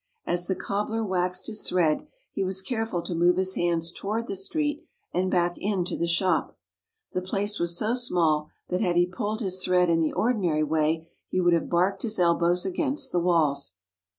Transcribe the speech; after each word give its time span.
As 0.25 0.47
the 0.47 0.55
cobbler 0.55 1.05
waxed 1.05 1.45
his 1.45 1.61
thread 1.61 2.07
he 2.31 2.43
was 2.43 2.63
care 2.63 2.87
ful 2.87 3.03
to 3.03 3.13
move 3.13 3.37
his 3.37 3.53
hands 3.53 3.91
toward 3.91 4.25
the 4.25 4.35
street 4.35 4.83
and 5.13 5.29
back 5.29 5.59
into 5.59 5.95
the 5.95 6.07
shop. 6.07 6.57
The 7.13 7.21
place 7.21 7.59
was 7.59 7.77
so 7.77 7.93
small 7.93 8.49
that 8.69 8.81
had 8.81 8.95
he 8.95 9.05
pulled 9.05 9.41
his 9.41 9.63
thread 9.63 9.91
in 9.91 9.99
the 9.99 10.13
ordinary 10.13 10.63
way 10.63 11.07
he 11.29 11.39
would 11.39 11.53
have 11.53 11.69
barked 11.69 12.01
his 12.01 12.17
elbows 12.17 12.65
against 12.65 13.11
the 13.11 13.19
walls. 13.19 13.75